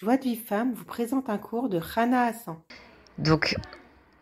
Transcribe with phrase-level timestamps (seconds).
[0.00, 2.54] Joie de vie femme vous présente un cours de Rana Hassan.
[3.18, 3.56] Donc,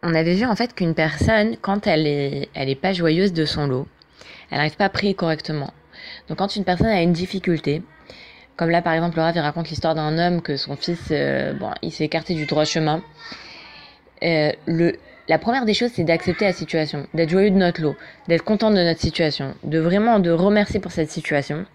[0.02, 3.44] on avait vu en fait qu'une personne, quand elle est, elle est pas joyeuse de
[3.44, 3.86] son lot,
[4.50, 5.70] elle n'arrive pas à prier correctement.
[6.28, 7.82] Donc, quand une personne a une difficulté,
[8.56, 11.92] comme là par exemple, Laura raconte l'histoire d'un homme que son fils, euh, bon, il
[11.92, 13.02] s'est écarté du droit chemin.
[14.22, 14.52] Euh,
[15.28, 17.96] la première des choses, c'est d'accepter la situation, d'être joyeux de notre lot,
[18.28, 21.66] d'être content de notre situation, de vraiment de remercier pour cette situation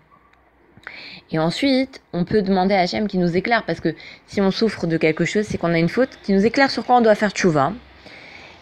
[1.32, 3.96] et ensuite, on peut demander à Hachem qui nous éclaire, parce que
[4.28, 6.86] si on souffre de quelque chose, c'est qu'on a une faute, qui nous éclaire sur
[6.86, 7.74] quoi on doit faire tchouva.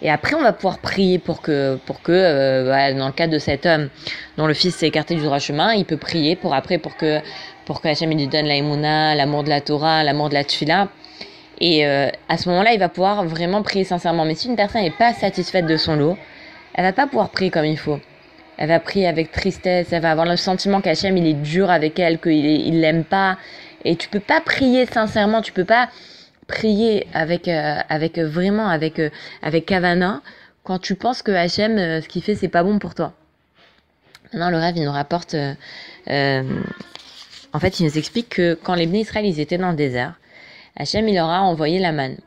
[0.02, 3.38] Et après, on va pouvoir prier pour que, pour que euh, dans le cas de
[3.38, 3.90] cet homme
[4.38, 7.20] dont le fils s'est écarté du droit chemin, il peut prier pour après, pour que,
[7.66, 10.88] pour que Hachem lui donne la l'amour de la Torah, l'amour de la tfila.
[11.60, 14.24] Et euh, à ce moment-là, il va pouvoir vraiment prier sincèrement.
[14.24, 16.18] Mais si une personne n'est pas satisfaite de son lot,
[16.76, 17.99] elle va pas pouvoir prier comme il faut
[18.59, 21.98] elle va prier avec tristesse, elle va avoir le sentiment qu'Hachem il est dur avec
[21.98, 23.38] elle, qu'il il l'aime pas.
[23.85, 25.88] Et tu peux pas prier sincèrement, tu peux pas
[26.45, 29.10] prier avec euh, avec vraiment avec euh,
[29.41, 30.21] avec Kavana
[30.65, 33.13] quand tu penses que Hachem euh, ce qu'il fait c'est pas bon pour toi.
[34.34, 35.37] Maintenant le rêve il nous rapporte
[36.05, 40.15] en fait il nous explique que quand les bénis Israël ils étaient dans le désert,
[40.76, 42.18] Hachem il leur a envoyé la manne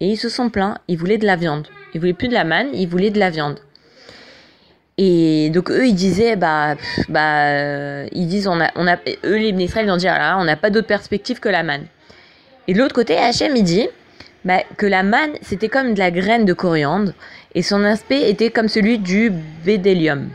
[0.00, 1.68] et ils se sont plaints, ils voulaient de la viande.
[1.92, 3.60] Ils voulaient plus de la manne, ils voulaient de la viande.
[4.98, 6.74] Et donc eux ils disaient bah
[7.08, 10.36] bah euh, ils disent on a on a eux les ministres ils ont dit ah
[10.38, 11.86] on n'a pas d'autre perspective que la manne.
[12.68, 13.88] Et de l'autre côté Hachem il dit
[14.44, 17.12] bah, que la manne c'était comme de la graine de coriandre
[17.54, 19.32] et son aspect était comme celui du
[19.64, 20.28] bédélium.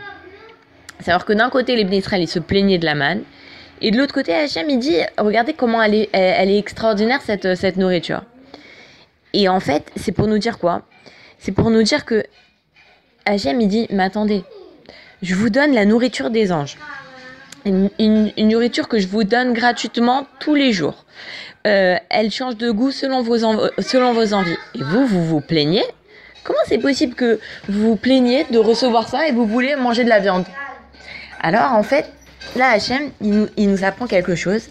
[1.01, 3.21] C'est alors que d'un côté les ministres ils se plaignaient de la manne
[3.81, 7.77] et de l'autre côté Hachem il dit regardez comment elle est est extraordinaire cette cette
[7.77, 8.23] nourriture.
[9.33, 10.81] Et en fait c'est pour nous dire quoi?
[11.37, 12.23] C'est pour nous dire que
[13.27, 14.43] Hachem, il dit, mais attendez,
[15.21, 16.77] je vous donne la nourriture des anges.
[17.65, 21.03] Une, nourriture que je vous donne gratuitement tous les jours.
[21.65, 24.55] Euh, elle change de goût selon vos, envies.
[24.75, 25.83] Et vous, vous vous plaignez?
[26.45, 30.09] Comment c'est possible que vous vous plaigniez de recevoir ça et vous voulez manger de
[30.09, 30.45] la viande?
[31.41, 32.09] Alors, en fait,
[32.55, 34.69] là, Hachem, il nous, il nous apprend quelque chose.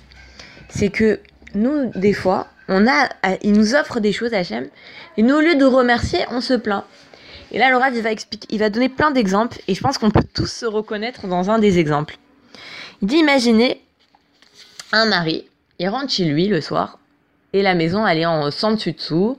[0.70, 1.20] C'est que
[1.54, 3.10] nous, des fois, on a,
[3.42, 4.66] il nous offre des choses, Hachem,
[5.18, 6.84] et nous, au lieu de remercier, on se plaint.
[7.52, 10.10] Et là, Laura, il va, expliquer, il va donner plein d'exemples et je pense qu'on
[10.10, 12.18] peut tous se reconnaître dans un des exemples.
[13.02, 13.82] Il dit imaginez
[14.92, 15.46] un mari,
[15.78, 16.98] il rentre chez lui le soir
[17.52, 19.38] et la maison, elle est en sans dessus dessous.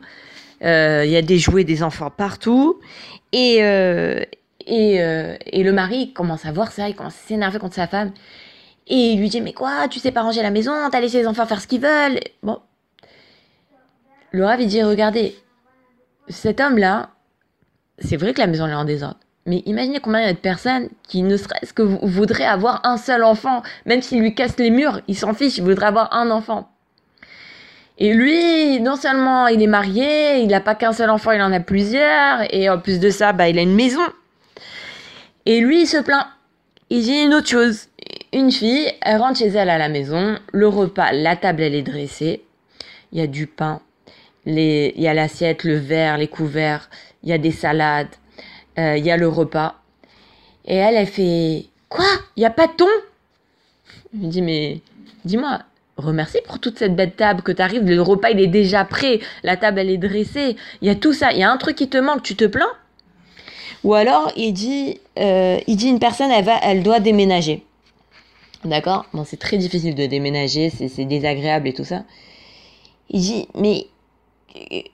[0.64, 2.80] Euh, il y a des jouets des enfants partout
[3.32, 4.24] et, euh,
[4.66, 7.88] et, euh, et le mari commence à voir ça, il commence à s'énerver contre sa
[7.88, 8.12] femme
[8.88, 11.28] et il lui dit mais quoi, tu sais pas ranger la maison, t'as laissé les
[11.28, 12.20] enfants faire ce qu'ils veulent.
[12.42, 12.60] Bon,
[14.32, 15.36] Laura lui dit regardez,
[16.28, 17.12] cet homme-là,
[18.00, 19.18] c'est vrai que la maison est en désordre.
[19.46, 22.98] Mais imaginez combien il y a de personnes qui ne serait-ce que voudraient avoir un
[22.98, 23.64] seul enfant.
[23.86, 26.70] Même s'il lui casse les murs, il s'en fiche, il voudrait avoir un enfant.
[27.98, 31.54] Et lui, non seulement il est marié, il n'a pas qu'un seul enfant, il en
[31.54, 32.54] a plusieurs.
[32.54, 34.02] Et en plus de ça, bah, il a une maison.
[35.46, 36.28] Et lui, il se plaint.
[36.90, 37.88] Il dit une autre chose.
[38.34, 41.82] Une fille, elle rentre chez elle à la maison, le repas, la table, elle est
[41.82, 42.44] dressée.
[43.12, 43.82] Il y a du pain,
[44.48, 46.90] il y a l'assiette, le verre, les couverts,
[47.24, 48.16] il y a des salades,
[48.80, 49.76] euh, il y a le repas.
[50.66, 52.06] Et elle, elle fait Quoi?
[52.36, 52.86] Il n'y a pas de thon?
[54.14, 54.82] Je me dis Mais
[55.26, 55.60] dis-moi,
[55.98, 57.84] remercie pour toute cette belle table que tu arrives.
[57.84, 59.20] Le repas, il est déjà prêt.
[59.44, 60.56] La table, elle est dressée.
[60.82, 61.32] Il y a tout ça.
[61.32, 62.72] Il y a un truc qui te manque, tu te plains?
[63.84, 67.64] Ou alors, il dit, euh, il dit une personne, elle, va, elle doit déménager.
[68.66, 69.06] D'accord?
[69.14, 72.04] Bon, c'est très difficile de déménager, c'est désagréable et tout ça.
[73.10, 73.86] Il dit, mais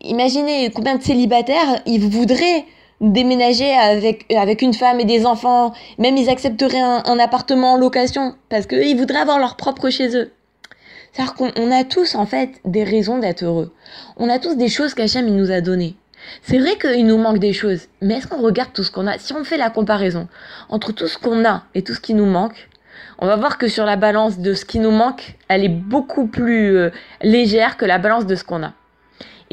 [0.02, 2.66] imaginez combien de célibataires ils voudraient
[3.02, 8.36] déménager avec, avec une femme et des enfants, même ils accepteraient un, appartement en location
[8.50, 10.32] parce qu'ils voudraient avoir leur propre chez eux.
[11.12, 13.74] C'est-à-dire qu'on a tous en fait des raisons d'être heureux.
[14.18, 15.96] On a tous des choses qu'Hachem il nous a données.
[16.42, 19.18] C'est vrai qu'il nous manque des choses, mais est-ce qu'on regarde tout ce qu'on a?
[19.18, 20.28] Si on fait la comparaison
[20.70, 22.70] entre tout ce qu'on a et tout ce qui nous manque,
[23.20, 26.28] on va voir que sur la balance de ce qui nous manque, elle est beaucoup
[26.28, 26.90] plus euh,
[27.22, 28.74] légère que la balance de ce qu'on a.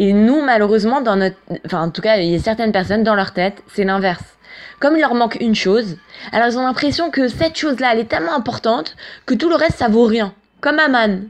[0.00, 1.36] Et nous, malheureusement, dans notre,
[1.66, 4.24] enfin, en tout cas, il y a certaines personnes dans leur tête, c'est l'inverse.
[4.80, 5.98] Comme il leur manque une chose,
[6.32, 9.76] alors ils ont l'impression que cette chose-là, elle est tellement importante que tout le reste,
[9.76, 10.32] ça vaut rien.
[10.62, 11.24] Comme Aman,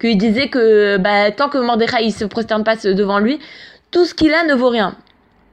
[0.00, 3.38] qu'il disait que bah, tant que Mordechai il se prosterne pas devant lui,
[3.90, 4.96] tout ce qu'il a ne vaut rien.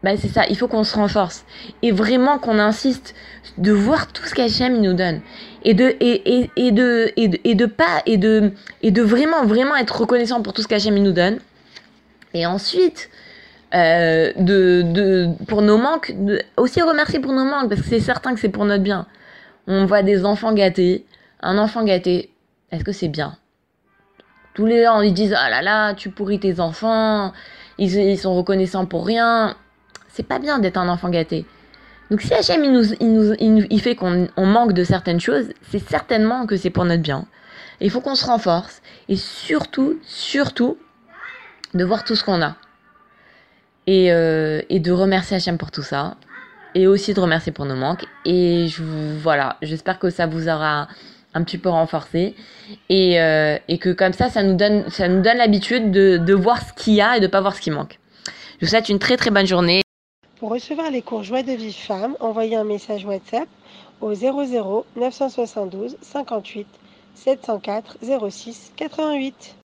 [0.01, 1.43] Bah, c'est ça, il faut qu'on se renforce.
[1.81, 3.13] Et vraiment qu'on insiste
[3.57, 5.19] de voir tout ce qu'Hachem nous donne.
[5.65, 9.43] Et de, et, et, de, et, de, et de pas, et de, et de vraiment,
[9.43, 11.39] vraiment être reconnaissant pour tout ce qu'Hachem nous donne.
[12.33, 13.09] Et ensuite,
[13.73, 16.13] euh, de, de, pour nos manques,
[16.57, 19.07] aussi remercier pour nos manques, parce que c'est certain que c'est pour notre bien.
[19.67, 21.05] On voit des enfants gâtés.
[21.41, 22.31] Un enfant gâté,
[22.71, 23.37] est-ce que c'est bien?
[24.53, 27.33] Tous les ans, ils disent, ah là là, tu pourris tes enfants,
[27.77, 29.55] ils, ils sont reconnaissants pour rien.
[30.09, 31.45] C'est pas bien d'être un enfant gâté.
[32.11, 35.19] Donc si Hachem, il, il, nous, il, nous, il fait qu'on on manque de certaines
[35.19, 37.25] choses, c'est certainement que c'est pour notre bien.
[37.81, 38.81] Il faut qu'on se renforce.
[39.09, 40.77] Et surtout, surtout,
[41.73, 42.55] de voir tout ce qu'on a.
[43.85, 46.15] Et, euh, et de remercier Hachem pour tout ça.
[46.75, 48.05] Et aussi de remercier pour nos manques.
[48.25, 48.83] Et je,
[49.21, 50.87] voilà, j'espère que ça vous aura
[51.33, 52.35] un petit peu renforcé.
[52.89, 56.33] Et, euh, et que comme ça, ça nous donne, ça nous donne l'habitude de, de
[56.33, 57.99] voir ce qu'il y a et de pas voir ce qui manque.
[58.59, 59.81] Je vous souhaite une très très bonne journée.
[60.39, 63.47] Pour recevoir les cours Joie de vie femme, envoyez un message WhatsApp
[64.01, 66.67] au 00 972 58
[67.15, 67.97] 704
[68.29, 69.55] 06 88.